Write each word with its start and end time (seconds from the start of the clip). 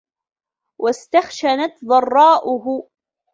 وَاسْتَخْشَنَتْ 0.81 1.73
ضَرَّاؤُهُ 1.85 2.89